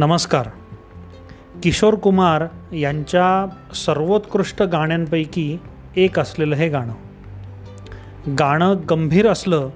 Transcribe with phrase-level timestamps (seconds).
[0.00, 0.48] नमस्कार.
[1.62, 5.58] किशोर कुमार यांच्या सर्वोत्कृष्ट गाण्यांपैकी
[5.96, 6.92] एक असलेलं हे गाणं.
[8.38, 9.68] गाणं गंभीर असलं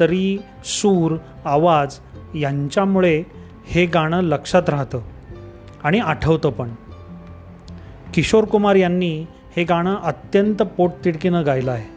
[0.00, 1.96] तरी सूर आवाज
[2.34, 3.22] यांच्यामुळे
[3.66, 5.00] हे गाणं लक्षात राहतं
[5.84, 6.68] आणि आठवतं पण.
[8.14, 11.88] किशोर कुमार यांनी हे गाणं अत्यंत पोटतिडकीनं गायलं आहे.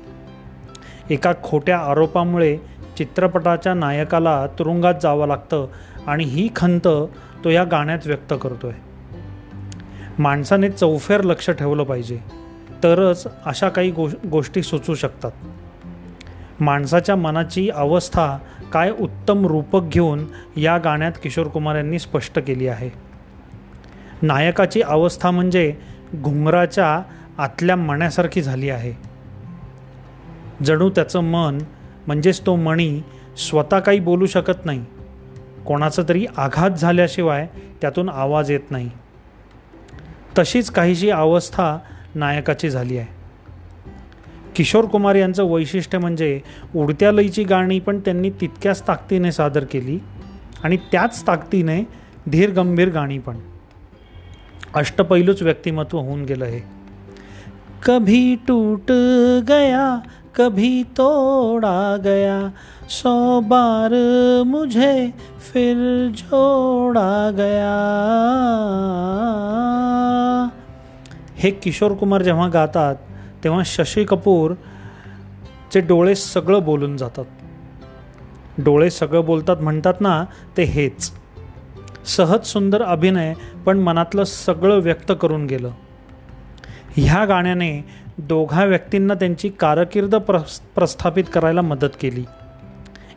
[1.14, 2.58] एका खोट्या आरोपामुळे
[2.98, 5.68] चित्रपटाच्या नायकाला तुरुंगात जावं लागतं
[6.08, 6.88] आणि ही खंत
[7.44, 8.74] तो या गाण्यात व्यक्त करतोय.
[10.20, 12.20] माणसाने चौफेर लक्ष ठेवलं पाहिजे.
[12.84, 15.32] तरच अशा काही गो गोष्टी सुचू शकतात.
[16.60, 18.38] माणसाच्या मनाची अवस्था
[18.74, 20.26] काय उत्तम रूपक घेऊन
[20.58, 22.90] या गाण्यात किशोर कुमार यांनी स्पष्ट केली आहे.
[24.22, 25.76] नायकाची अवस्था म्हणजे
[26.16, 27.02] घुंगराच्या
[27.38, 28.94] आतल्या मण्यासारखी झाली आहे.
[30.66, 31.58] जणू त्याचं मन
[32.08, 33.02] म्हणजेच तो मणी
[33.38, 34.86] स्वतः काही बोलू शकत नाही.
[35.70, 37.48] कोणाचा तरी आघात झाल्याशिवाय
[37.82, 38.90] त्यातून आवाज येत नाही.
[40.38, 41.78] तशीच काहीशी अवस्था
[42.16, 43.08] नायकाची झाली आहे.
[44.56, 46.42] किशोर कुमार यांचं वैशिष्ट्य म्हणजे
[46.76, 50.00] उडत्या लईची गाणी पण त्यांनी तितक्याच ताकदीने सादर केली
[50.64, 51.88] आणि त्याच ताकदीने
[52.30, 53.38] धीर गंभीर गाणी पण.
[54.76, 56.60] अष्टपैलूच व्यक्तिमत्व होऊन गेलं हे.
[57.86, 58.92] कभी टूट
[59.48, 60.00] गया
[60.40, 62.50] कभी तोड़ा गया।
[62.90, 63.92] सौ बार
[64.44, 65.76] मुझे फिर
[66.16, 67.74] जोड़ा गया।
[71.36, 72.96] हे किशोर कुमार जेव्हा गातात
[73.44, 74.54] तेव्हा शशी कपूर
[75.74, 77.26] चे डोळे सगळं बोलून जातात.
[78.58, 80.26] डोळे सगळं बोलतात म्हणतात ना
[80.58, 81.12] ते हेच.
[82.06, 83.34] सहज सुंदर अभिनय
[83.66, 85.72] पण मनातलं सगळं व्यक्त करून गेलं.
[86.96, 87.86] ह्या गाण्याने
[88.18, 92.24] दोघा व्यक्तींना त्यांची कारकीर्द प्रस प्रस्थापित करायला मदत केली.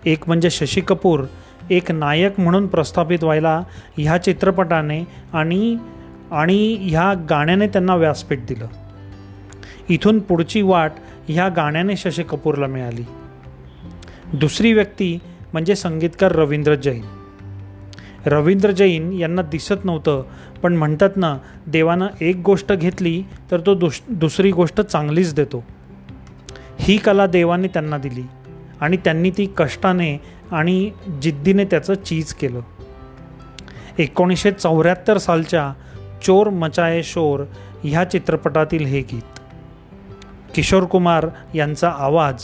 [0.07, 1.25] एक म्हणजे शशी कपूर
[1.71, 3.63] एक नायक म्हणून प्रस्थापित व्हायला
[3.99, 5.77] ह्या चित्रपटाने आणि
[6.31, 8.67] आणि ह्या गाण्याने त्यांना व्यासपीठ दिलं.
[9.89, 10.93] इथून पुढची वाट
[11.29, 13.03] ह्या गाण्याने शशी कपूरला मिळाली.
[14.33, 15.19] दुसरी व्यक्ती
[15.53, 17.22] म्हणजे संगीतकार रवींद्र जैन.
[18.27, 20.25] रवींद्र जैन यांना दिसत नव्हतं.
[20.63, 25.65] पण म्हणतात ना देवानं एक गोष्ट घेतली तर तो दुस दुसरी गोष्ट चांगलीच देतो.
[26.79, 28.23] ही कला देवाने त्यांना दिली
[28.81, 30.91] आणि त्यांनी ती कष्टाने आणि
[31.23, 32.61] जिद्दीने त्याचं चीज केलं.
[33.99, 35.73] एकोणीसशे चौऱ्याहत्तर सालच्या
[36.23, 37.45] चोर मचाये शोर
[37.85, 39.39] ह्या चित्रपटातील हे गीत.
[40.55, 42.43] किशोर कुमार यांचा आवाज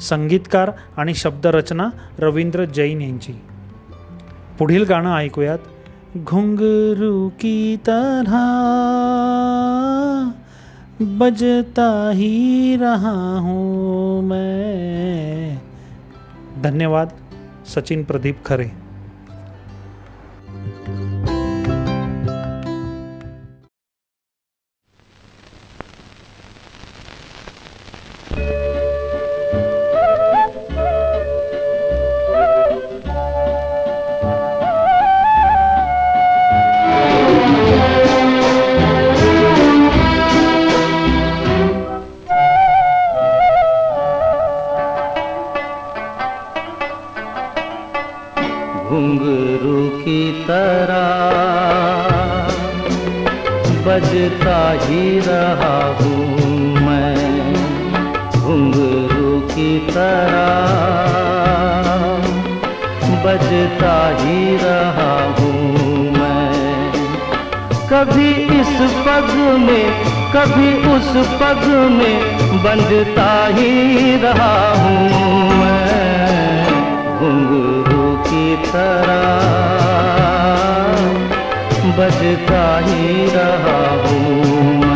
[0.00, 1.88] संगीतकार आणि शब्दरचना
[2.18, 3.32] रवींद्र जैन यांची.
[4.60, 5.58] पुढील गाणं ऐकूयात.
[6.16, 8.36] घुंगरू की तरह
[11.00, 15.58] बजता ही रहा हूँ मैं.
[16.62, 17.08] धन्यवाद,
[17.66, 18.89] सचिन प्रदीप खरे.
[48.90, 51.10] घुंघरू की तरह।
[53.86, 56.26] बजता ही रहा हूँ
[56.86, 57.54] मैं
[58.40, 60.46] घुंघरू की तरह।
[63.24, 66.92] बजता ही रहा हूँ मैं।
[67.92, 68.30] कभी
[68.60, 68.76] इस
[69.06, 69.86] पग में,
[70.32, 72.16] कभी उस पग में
[72.62, 73.72] बंधता ही
[74.16, 75.90] रहा हूँ मैं।
[77.18, 77.69] घुंघरू
[78.50, 79.26] की तरह
[81.98, 84.89] बजता ही रहा हूँ।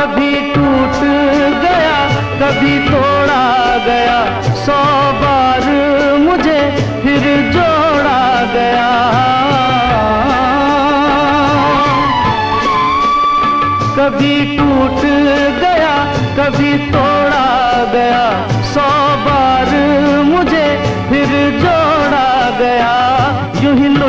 [0.00, 1.00] कभी टूट
[1.62, 1.96] गया
[2.40, 3.19] कभी तोड़ा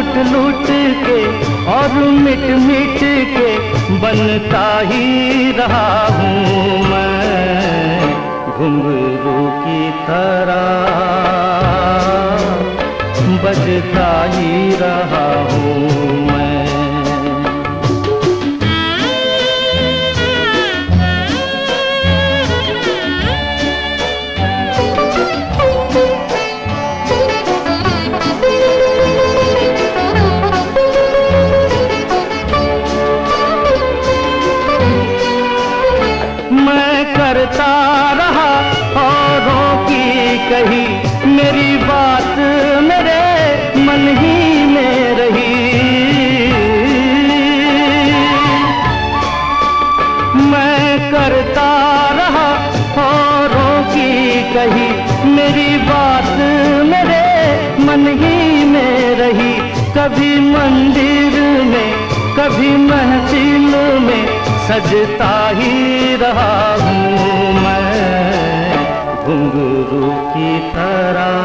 [0.02, 0.66] लुट लूट
[1.04, 1.18] के
[1.72, 2.98] और मिट मिट
[3.34, 3.50] के
[4.00, 8.10] बनता ही रहा हूँ मैं
[8.52, 10.70] घुंघरू की तरह
[13.44, 15.91] बजता ही रहा हूँ
[54.54, 54.88] कही
[55.32, 56.30] मेरी बात
[56.88, 57.20] मेरे
[57.86, 59.54] मन ही में रही।
[59.96, 61.92] कभी मंदिर में,
[62.38, 63.76] कभी महफिल
[64.06, 64.26] में
[64.68, 68.76] सजता ही रहा हूँ मैं
[69.26, 71.40] घुंघरू की तरह।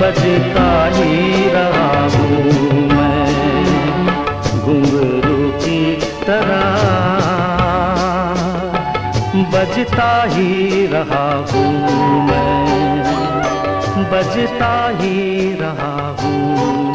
[0.00, 1.37] बजता ही
[9.58, 11.72] बजता ही रहा हूँ
[12.26, 12.68] मैं।
[14.10, 16.87] बजता ही रहा हूँ।